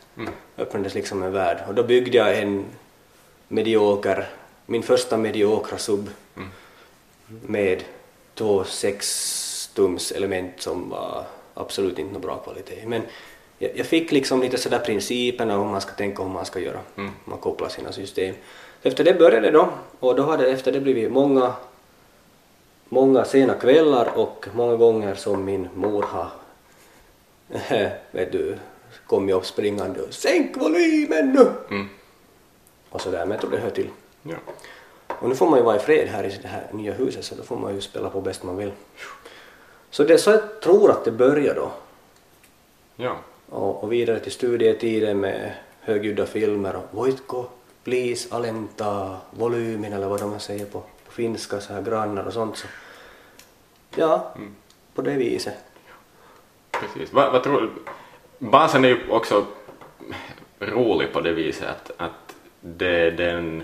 Öppnades 0.58 0.94
liksom 0.94 1.24
en 1.24 1.32
värld 1.32 1.58
och 1.68 1.76
då 1.76 1.84
byggde 1.84 2.18
jag 2.18 2.40
en 2.40 2.66
medioker, 3.48 4.28
min 4.66 4.84
första 4.84 5.18
mediokra 5.18 5.78
sub 5.78 6.10
med 7.28 7.84
två 8.34 8.64
sextums 8.64 10.12
element 10.12 10.62
som 10.62 10.90
var 10.90 11.24
absolut 11.54 12.00
inte 12.00 12.14
någon 12.14 12.22
bra 12.22 12.38
kvalitet. 12.38 12.84
Men 12.86 13.02
jag, 13.58 13.72
jag 13.76 13.86
fick 13.86 14.12
liksom 14.12 14.42
lite 14.42 14.58
sådär 14.58 14.80
principerna 14.80 15.60
om 15.60 15.68
man 15.68 15.82
ska 15.82 15.92
tänka 15.92 16.22
och 16.22 16.28
hur 16.28 16.34
man 16.34 16.46
ska 16.46 16.60
göra. 16.60 16.80
Man 17.26 17.38
kopplar 17.40 17.70
sina 17.70 17.92
system. 17.92 18.36
Efter 18.84 19.04
det 19.04 19.14
började 19.14 19.48
det 19.48 19.52
då 19.52 19.70
och 20.00 20.16
då 20.16 20.24
hade 20.24 20.48
efter 20.48 20.72
det 20.72 20.80
blivit 20.80 21.12
många 21.12 21.54
många 22.90 23.26
sena 23.26 23.54
kvällar 23.54 24.18
och 24.18 24.48
många 24.54 24.76
gånger 24.76 25.16
som 25.16 25.46
min 25.46 25.70
mor 25.74 26.04
har 26.04 26.30
vet 28.12 28.32
du, 28.32 28.58
kommit 29.08 29.36
upp 29.36 29.46
springande 29.46 30.02
och 30.02 30.14
sänk 30.14 30.58
volymen 30.58 31.32
nu! 31.32 31.48
Mm. 31.70 31.90
Och 32.90 33.02
sådär, 33.02 33.20
men 33.20 33.32
jag 33.32 33.42
tror 33.42 33.52
det 33.52 33.58
hör 33.58 33.70
till. 33.70 33.90
Ja. 34.24 34.36
Och 35.08 35.30
nu 35.30 35.36
får 35.36 35.50
man 35.50 35.60
ju 35.60 35.66
vara 35.66 35.76
i 35.76 35.80
fred 35.80 36.08
här 36.08 36.24
i 36.24 36.40
det 36.42 36.48
här 36.48 36.68
nya 36.72 36.94
huset 36.94 37.26
så 37.26 37.36
då 37.36 37.44
får 37.44 37.58
man 37.58 37.76
ju 37.76 37.82
spela 37.82 38.10
på 38.10 38.22
bäst 38.22 38.44
man 38.44 38.58
vill. 38.58 38.72
Så 39.90 40.04
det 40.04 40.14
är 40.14 40.18
så 40.18 40.32
jag 40.32 40.62
tror 40.62 40.92
att 40.92 41.06
det 41.06 41.12
börjar 41.12 41.56
då. 41.56 41.72
Ja. 42.96 43.18
Och, 43.50 43.84
och 43.84 43.92
vidare 43.92 44.20
till 44.20 44.32
studietiden 44.32 45.20
med 45.20 45.54
högljudda 45.80 46.26
filmer 46.26 46.76
och 46.76 46.84
Voitko, 46.92 47.46
please, 47.86 48.36
alenta 48.36 49.18
volymen 49.32 49.94
eller 49.94 50.08
vad 50.08 50.20
de 50.20 50.40
säger 50.40 50.66
på, 50.66 50.80
på 51.06 51.12
finska, 51.12 51.60
så 51.62 51.74
här 51.74 51.82
grannar 51.82 52.24
och 52.24 52.34
sånt. 52.34 52.58
Så. 52.58 52.68
Ja, 53.96 54.34
på 54.96 55.02
det 55.02 55.12
viset. 55.16 55.54
Precis. 56.72 57.14
Vad, 57.14 57.32
vad 57.32 57.44
tror? 57.44 57.70
Basen 58.40 58.86
är 58.86 58.90
ju 58.90 59.10
också 59.10 59.46
rolig 60.60 61.14
på 61.14 61.22
det 61.22 61.32
viset 61.32 61.68
att, 61.70 61.92
att 61.98 62.36
det 62.62 62.88
är 63.08 63.12
den 63.12 63.64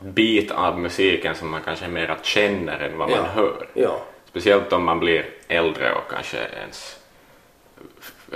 bit 0.00 0.50
av 0.50 0.78
musiken 0.78 1.34
som 1.34 1.50
man 1.50 1.62
kanske 1.64 1.88
mera 1.88 2.16
känner 2.22 2.78
än 2.80 2.98
vad 2.98 3.10
man 3.10 3.18
Ja. 3.18 3.24
hör. 3.24 3.68
Ja, 3.74 4.02
Speciellt 4.24 4.72
om 4.72 4.84
man 4.84 5.00
blir 5.00 5.26
äldre 5.48 5.92
och 5.94 6.10
kanske 6.10 6.38
ens 6.38 6.98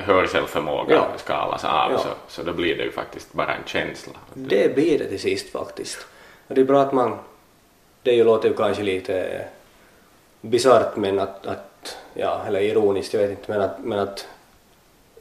hörselförmåga 0.00 0.94
Ja. 0.94 1.06
skalas 1.16 1.64
av 1.64 1.92
Ja. 1.92 1.98
så, 1.98 2.08
så 2.28 2.42
då 2.42 2.52
blir 2.52 2.76
det 2.76 2.84
ju 2.84 2.92
faktiskt 2.92 3.32
bara 3.32 3.54
en 3.54 3.62
känsla. 3.66 4.12
det 4.34 4.74
blir 4.74 4.98
det 4.98 5.08
till 5.08 5.20
sist 5.20 5.52
faktiskt. 5.52 6.06
Och 6.48 6.54
det 6.54 6.60
är 6.60 6.64
bra 6.64 6.82
att 6.82 6.92
man, 6.92 7.18
det 8.02 8.12
ju 8.12 8.24
låter 8.24 8.48
ju 8.48 8.54
kanske 8.56 8.82
lite 8.82 9.44
bisarrt 10.40 10.96
men 10.96 11.18
att, 11.18 11.46
att, 11.46 11.96
ja, 12.14 12.42
eller 12.46 12.60
ironiskt, 12.60 13.14
jag 13.14 13.20
vet 13.20 13.30
inte, 13.30 13.50
men 13.52 13.60
att, 13.62 13.76
men 13.84 13.98
att 13.98 14.26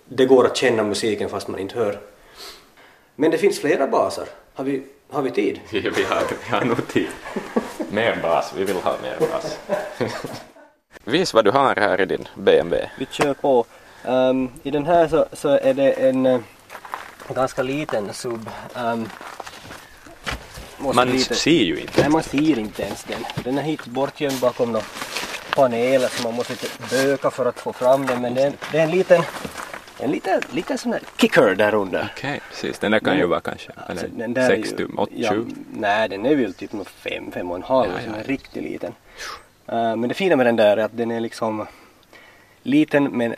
det 0.05 0.25
går 0.25 0.45
att 0.45 0.57
känna 0.57 0.83
musiken 0.83 1.29
fast 1.29 1.47
man 1.47 1.59
inte 1.59 1.75
hör. 1.79 1.99
Men 3.15 3.31
det 3.31 3.37
finns 3.37 3.59
flera 3.59 3.87
baser. 3.87 4.25
Har 4.53 4.63
vi, 4.63 4.83
har 5.09 5.21
vi 5.21 5.31
tid? 5.31 5.59
Vi 5.71 5.79
har, 5.81 6.21
vi 6.29 6.55
har 6.55 6.65
nog 6.65 6.87
tid. 6.87 7.07
Mer 7.91 8.19
bas, 8.23 8.53
vi 8.57 8.63
vill 8.63 8.75
ha 8.75 8.95
mer 9.03 9.17
bas. 9.31 9.59
Vis 11.03 11.33
vad 11.33 11.45
du 11.45 11.51
har 11.51 11.75
här 11.75 12.01
i 12.01 12.05
din 12.05 12.27
BMW. 12.35 12.89
Vi 12.99 13.05
kör 13.11 13.33
på. 13.33 13.65
Ehm, 14.05 14.49
I 14.63 14.71
den 14.71 14.85
här 14.85 15.07
så, 15.07 15.25
så 15.33 15.49
är 15.49 15.73
det 15.73 15.91
en 15.91 16.25
eh, 16.25 16.39
ganska 17.35 17.63
liten 17.63 18.13
sub. 18.13 18.49
Um, 18.75 19.09
Man 20.95 21.19
ser 21.19 21.51
ju 21.51 21.79
inte. 21.79 22.01
Nej, 22.01 22.09
man 22.09 22.23
ser 22.23 22.59
inte 22.59 22.83
ens 22.83 23.03
den. 23.03 23.25
Den 23.43 23.57
är 23.57 23.61
hit 23.61 23.85
bortgömd 23.85 24.39
bakom 24.39 24.71
några 24.71 24.85
paneler 25.55 26.07
så 26.07 26.23
man 26.23 26.33
måste 26.33 26.53
lite 26.53 26.67
böka 26.89 27.31
för 27.31 27.45
att 27.45 27.59
få 27.59 27.73
fram 27.73 28.05
den. 28.05 28.21
Men 28.21 28.33
det 28.33 28.41
är, 28.43 28.53
det 28.71 28.77
är 28.79 28.83
en 28.83 28.91
liten, 28.91 29.21
en 29.99 30.11
liten, 30.11 30.41
liten 30.51 30.77
sån 30.77 30.93
här 30.93 31.01
kicker 31.17 31.55
där 31.55 31.73
under. 31.73 32.11
Okej, 32.17 32.41
precis. 32.49 32.79
Den 32.79 32.91
där 32.91 32.99
kan 32.99 33.17
ju 33.17 33.25
vara 33.25 33.39
kanske 33.39 33.71
Alltså, 33.87 34.05
eller 34.05 34.17
den 34.17 34.33
där 34.33 34.41
är 34.51 34.55
6 34.55 34.71
ju- 34.71 34.77
tum, 34.77 34.99
8, 34.99 35.11
ja, 35.15 35.29
7. 35.29 35.45
Nej, 35.73 36.09
den 36.09 36.25
är 36.25 36.35
väl 36.35 36.53
typ 36.53 36.73
nog 36.73 36.87
fem, 36.87 37.31
fem 37.31 37.51
och 37.51 37.57
en 37.57 37.63
halv, 37.63 37.89
Ja, 37.95 37.99
ja, 38.07 38.13
ja. 38.17 38.23
riktigt 38.33 38.63
liten. 38.63 38.93
Eh, 39.67 39.95
men 39.95 40.01
det 40.09 40.13
fina 40.13 40.35
med 40.35 40.45
den 40.45 40.55
där 40.55 40.77
är 40.77 40.81
att 40.85 40.97
den 40.97 41.11
är 41.11 41.19
liksom 41.19 41.67
liten 42.63 43.03
men 43.03 43.35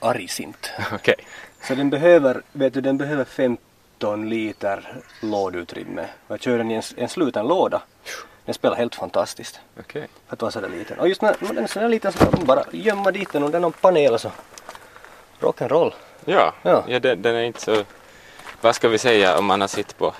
argsint. 0.00 0.70
Okej. 0.92 1.14
Så 1.62 1.74
den 1.74 1.90
behöver, 1.90 2.42
vet 2.52 2.74
du, 2.74 2.80
den 2.80 2.98
behöver 2.98 3.24
15 3.24 4.28
liter 4.28 5.02
lådutrymme. 5.20 6.02
Och 6.26 6.32
Jag 6.34 6.40
kör 6.40 6.58
den 6.58 6.70
i 6.70 6.74
en, 6.74 6.82
en 6.96 7.08
sluten 7.08 7.46
låda. 7.46 7.82
Den 8.44 8.54
spelar 8.54 8.76
helt 8.76 8.94
fantastiskt. 8.94 9.60
Okej. 9.80 10.08
För 10.26 10.36
att 10.36 10.42
vara 10.42 10.52
sådär 10.52 10.68
liten. 10.68 10.98
Och 10.98 11.08
just 11.08 11.22
när, 11.22 11.36
när 11.40 11.52
den 11.54 11.64
är 11.64 11.68
sådär 11.68 11.88
liten 11.88 12.12
så 12.12 12.18
kan 12.18 12.28
man 12.32 12.44
bara 12.46 12.64
gömma 12.72 13.10
dit 13.12 13.32
den 13.32 13.42
och 13.42 13.50
den 13.50 13.62
har 13.62 13.68
en 13.70 13.72
panel 13.80 14.12
och 14.14 14.20
så. 14.20 14.30
Rock'n'roll. 15.40 15.92
Ja, 16.24 16.54
Ja. 16.62 16.84
ja. 16.88 17.00
den, 17.00 17.22
den 17.22 17.34
är 17.34 17.42
inte 17.42 17.60
så... 17.60 17.84
Vad 18.60 18.74
ska 18.74 18.88
vi 18.88 18.98
säga 18.98 19.38
om 19.38 19.44
man 19.46 19.60
har 19.60 19.68
sitt 19.68 19.98
på 19.98 20.14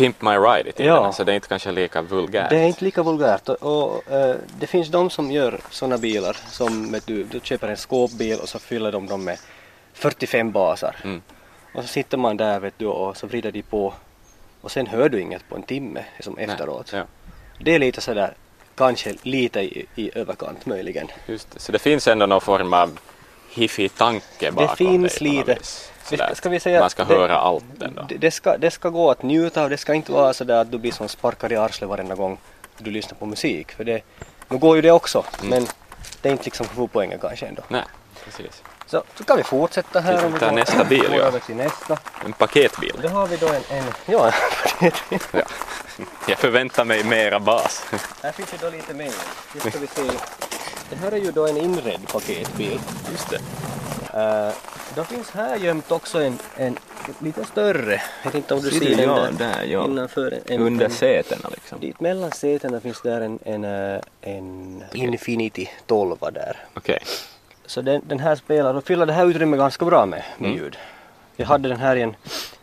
Pimp 0.00 0.22
My 0.22 0.30
Ride 0.30 0.68
i 0.68 0.72
tiderna, 0.72 0.96
Ja. 0.96 1.12
så 1.12 1.24
det 1.24 1.32
är 1.32 1.36
inte 1.36 1.48
kanske 1.48 1.72
lika 1.72 2.02
vulgärt. 2.02 2.50
Det 2.50 2.56
är 2.58 2.64
inte 2.66 2.84
lika 2.84 3.02
vulgärt 3.02 3.48
och, 3.48 3.62
och 3.62 4.12
eh, 4.12 4.36
det 4.60 4.66
finns 4.66 4.88
de 4.88 5.10
som 5.10 5.30
gör 5.30 5.60
sådana 5.70 5.98
bilar 5.98 6.36
som 6.48 6.92
vet 6.92 7.06
du, 7.06 7.24
du 7.24 7.40
köper 7.42 7.68
en 7.68 7.76
skåpbil 7.76 8.38
och 8.40 8.48
så 8.48 8.58
fyller 8.58 8.92
de 8.92 9.06
dem 9.06 9.24
med 9.24 9.38
45 9.92 10.52
basar. 10.52 10.96
Mm. 11.04 11.22
Och 11.74 11.82
så 11.82 11.88
sitter 11.88 12.18
man 12.18 12.36
där 12.36 12.60
vet 12.60 12.74
du 12.78 12.86
och 12.86 13.16
så 13.16 13.26
vrider 13.26 13.52
de 13.52 13.62
på 13.62 13.94
och 14.60 14.70
sen 14.70 14.86
hör 14.86 15.08
du 15.08 15.20
inget 15.20 15.48
på 15.48 15.56
en 15.56 15.62
timme 15.62 16.04
som 16.20 16.34
Nej, 16.34 16.44
efteråt. 16.44 16.92
Ja, 16.92 17.02
Det 17.58 17.74
är 17.74 17.78
lite 17.78 18.00
sådär, 18.00 18.34
kanske 18.76 19.14
lite 19.22 19.60
i, 19.60 19.86
i 19.94 20.10
överkant 20.18 20.66
möjligen. 20.66 21.06
just 21.26 21.50
det. 21.50 21.58
Så 21.60 21.72
det 21.72 21.78
finns 21.78 22.08
ändå 22.08 22.26
någon 22.26 22.40
form 22.40 22.72
av 22.72 22.98
hifi-tanke 23.54 24.50
bakom 24.52 24.76
finns 24.76 25.14
det 25.14 25.18
på 25.18 25.24
något 25.24 25.46
lite. 25.46 25.54
vis. 25.54 25.92
Sådär 26.10 26.34
ska- 26.34 26.48
vi 26.48 26.60
säga 26.60 26.80
man 26.80 26.90
ska 26.90 27.04
det- 27.04 27.14
höra 27.14 27.36
allt 27.38 27.82
ändå. 27.82 28.02
Det, 28.08 28.14
det, 28.18 28.30
ska, 28.30 28.58
det 28.58 28.70
ska 28.70 28.88
gå 28.88 29.10
att 29.10 29.22
njuta 29.22 29.62
och 29.62 29.70
det 29.70 29.76
ska 29.76 29.94
inte 29.94 30.12
vara 30.12 30.32
sådär 30.34 30.60
att 30.60 30.70
du 30.70 30.78
blir 30.78 30.92
som 30.92 31.08
sparkad 31.08 31.52
i 31.52 31.56
arslet 31.56 31.90
varenda 31.90 32.14
gång 32.14 32.38
du 32.78 32.90
lyssnar 32.90 33.18
på 33.18 33.26
musik. 33.26 33.72
För 33.72 33.84
det, 33.84 34.02
nu 34.48 34.58
går 34.58 34.76
ju 34.76 34.82
det 34.82 34.90
också 34.90 35.24
men 35.42 35.66
det 36.22 36.28
är 36.28 36.32
inte 36.32 36.44
liksom 36.44 36.66
huvudpoängen 36.74 37.18
kanske 37.18 37.46
ändå. 37.46 37.62
Nej, 37.68 37.82
precis. 38.24 38.62
Så, 38.86 39.02
så 39.14 39.24
kan 39.24 39.36
vi 39.36 39.42
fortsätta 39.42 40.00
här 40.00 40.28
Vi 40.28 40.38
tar 40.38 40.52
nästa 40.52 40.84
bil, 40.84 41.02
går 41.08 41.16
ja. 41.18 41.22
över 41.24 41.38
till 41.38 41.56
nästa. 41.56 41.98
En 42.24 42.32
paketbil. 42.32 42.94
Då 43.02 43.08
har 43.08 43.26
vi 43.26 43.36
då 43.36 43.48
en, 43.48 43.62
en 43.70 43.84
ja, 44.06 44.32
Ja. 45.32 45.42
Jag 46.28 46.38
förväntar 46.38 46.84
mig 46.84 47.04
mera 47.04 47.40
bas. 47.40 47.84
här 48.22 48.32
finns 48.32 48.52
ju 48.54 48.56
då 48.60 48.70
lite 48.70 48.94
mer. 48.94 49.12
Nu 49.54 49.60
ska 49.70 49.78
vi 49.78 49.86
se. 49.86 50.02
Det 50.90 50.96
här 50.96 51.12
är 51.12 51.16
ju 51.16 51.30
då 51.32 51.46
en 51.46 51.56
inredd 51.56 52.08
paketbil. 52.12 52.80
Just 53.12 53.30
det. 53.30 53.38
Uh, 54.18 54.52
då 54.94 55.04
finns 55.04 55.30
här 55.30 55.56
gömt 55.56 55.92
också 55.92 56.22
en, 56.22 56.38
en 56.56 56.78
lite 57.18 57.44
större. 57.44 58.02
Jag 58.24 58.30
vet 58.30 58.34
inte 58.34 58.54
om 58.54 58.60
du 58.60 58.70
Ser 58.70 58.96
den 58.96 58.98
Ja, 59.08 59.14
där, 59.14 59.32
där, 59.32 59.64
ja. 59.64 59.84
innanför 59.84 60.32
en, 60.32 60.40
en, 60.46 60.60
Under 60.66 60.84
en, 60.84 60.90
sätena 60.90 61.48
liksom. 61.48 61.80
Dit 61.80 62.00
mellan 62.00 62.30
sätena 62.32 62.80
finns 62.80 63.02
där 63.02 63.20
en, 63.20 63.38
en, 63.44 63.64
eh, 63.64 64.00
en 64.20 64.82
Infinity 64.92 65.68
12 65.86 66.16
där. 66.32 66.56
Okej. 66.74 66.98
Så 67.66 67.80
den, 67.82 68.02
den 68.06 68.20
här 68.20 68.36
spelar 68.36 68.74
och 68.74 68.84
fyller 68.84 69.06
det 69.06 69.12
här 69.12 69.26
utrymmet 69.26 69.58
ganska 69.58 69.84
bra 69.84 70.06
med, 70.06 70.22
med 70.38 70.50
Mm. 70.50 70.62
ljud. 70.62 70.76
Jag 71.36 71.46
hade 71.46 71.68
den 71.68 71.78
här 71.80 71.96
i 71.96 72.02
en, 72.02 72.16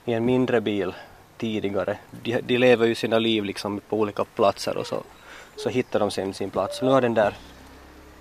i 0.06 0.14
en 0.14 0.26
mindre 0.26 0.62
bil 0.62 0.94
tidigare. 1.38 1.98
De, 2.24 2.42
de 2.42 2.58
lever 2.58 2.86
ju 2.88 2.96
sina 2.96 3.20
liv 3.20 3.44
liksom 3.44 3.82
på 3.90 3.98
olika 3.98 4.26
platser 4.26 4.78
och 4.78 4.88
så, 4.88 5.04
så 5.56 5.70
hittar 5.70 6.00
de 6.00 6.12
sen 6.12 6.34
sin 6.34 6.50
plats. 6.50 6.82
Nu 6.82 6.90
har 6.90 7.02
den 7.02 7.14
där 7.14 7.34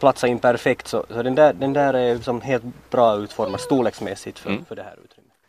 platsat 0.01 0.31
in 0.31 0.39
perfekt 0.39 0.89
så, 0.89 1.05
så 1.11 1.23
den, 1.23 1.35
där, 1.35 1.53
den 1.53 1.73
där 1.73 1.95
är 1.95 2.19
som 2.19 2.41
helt 2.41 2.65
bra 2.91 3.17
utformad 3.17 3.61
storleksmässigt 3.61 4.39
för, 4.39 4.51
Mm. 4.51 4.65
för 4.65 4.77
det 4.77 4.83
här 4.83 4.93
utrymmet. 4.93 5.16